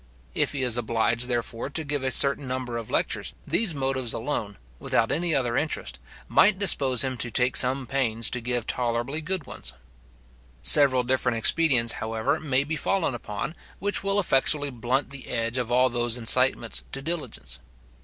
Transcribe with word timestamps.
If 0.33 0.53
he 0.53 0.63
is 0.63 0.77
obliged, 0.77 1.27
therefore, 1.27 1.69
to 1.69 1.83
give 1.83 2.03
a 2.03 2.09
certain 2.09 2.47
number 2.47 2.75
of 2.77 2.89
lectures, 2.89 3.35
these 3.45 3.75
motives 3.75 4.13
alone, 4.13 4.57
without 4.79 5.11
any 5.11 5.35
other 5.35 5.55
interest, 5.55 5.99
might 6.27 6.57
dispose 6.57 7.03
him 7.03 7.17
to 7.17 7.29
take 7.29 7.55
some 7.55 7.85
pains 7.85 8.27
to 8.31 8.41
give 8.41 8.65
tolerably 8.65 9.21
good 9.21 9.45
ones. 9.45 9.73
Several 10.63 11.03
different 11.03 11.37
expedients, 11.37 11.93
however, 12.01 12.39
may 12.39 12.63
be 12.63 12.75
fallen 12.75 13.13
upon, 13.13 13.53
which 13.77 14.03
will 14.03 14.19
effectually 14.19 14.71
blunt 14.71 15.11
the 15.11 15.27
edge 15.27 15.59
of 15.59 15.71
all 15.71 15.87
those 15.87 16.17
incitements 16.17 16.83
to 16.93 17.03
diligence. 17.03 17.59